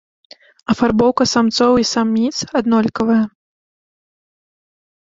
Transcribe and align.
Афарбоўка 0.73 1.23
самцоў 1.33 1.73
і 1.83 1.87
саміц 1.93 2.33
аднолькавая. 2.61 3.23